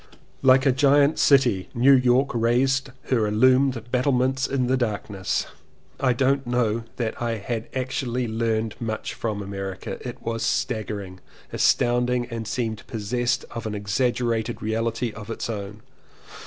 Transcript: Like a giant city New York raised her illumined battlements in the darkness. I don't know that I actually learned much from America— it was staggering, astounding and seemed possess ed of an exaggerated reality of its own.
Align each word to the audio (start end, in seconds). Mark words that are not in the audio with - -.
Like 0.41 0.65
a 0.65 0.71
giant 0.71 1.19
city 1.19 1.69
New 1.75 1.93
York 1.93 2.31
raised 2.33 2.89
her 3.11 3.27
illumined 3.27 3.79
battlements 3.91 4.47
in 4.47 4.65
the 4.65 4.75
darkness. 4.75 5.45
I 5.99 6.11
don't 6.11 6.47
know 6.47 6.85
that 6.95 7.21
I 7.21 7.37
actually 7.75 8.27
learned 8.27 8.73
much 8.81 9.13
from 9.13 9.43
America— 9.43 9.99
it 10.09 10.19
was 10.23 10.41
staggering, 10.41 11.19
astounding 11.53 12.25
and 12.31 12.47
seemed 12.47 12.81
possess 12.87 13.37
ed 13.37 13.45
of 13.51 13.67
an 13.67 13.75
exaggerated 13.75 14.59
reality 14.59 15.11
of 15.11 15.29
its 15.29 15.51
own. 15.51 15.83